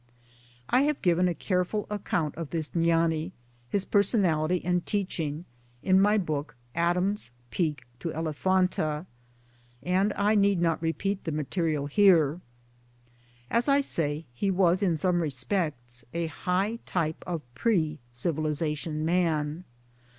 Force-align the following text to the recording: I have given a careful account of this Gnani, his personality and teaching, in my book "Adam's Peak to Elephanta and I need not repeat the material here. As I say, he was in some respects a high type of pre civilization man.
I 0.67 0.81
have 0.81 1.03
given 1.03 1.27
a 1.27 1.35
careful 1.35 1.85
account 1.91 2.33
of 2.33 2.49
this 2.49 2.71
Gnani, 2.73 3.33
his 3.69 3.85
personality 3.85 4.59
and 4.65 4.83
teaching, 4.83 5.45
in 5.83 6.01
my 6.01 6.17
book 6.17 6.55
"Adam's 6.73 7.29
Peak 7.51 7.85
to 7.99 8.11
Elephanta 8.11 9.05
and 9.83 10.11
I 10.13 10.33
need 10.33 10.59
not 10.59 10.81
repeat 10.81 11.23
the 11.23 11.31
material 11.31 11.85
here. 11.85 12.41
As 13.51 13.67
I 13.67 13.81
say, 13.81 14.25
he 14.33 14.49
was 14.49 14.81
in 14.81 14.97
some 14.97 15.21
respects 15.21 16.03
a 16.15 16.25
high 16.25 16.79
type 16.87 17.23
of 17.27 17.43
pre 17.53 17.99
civilization 18.11 19.05
man. 19.05 19.65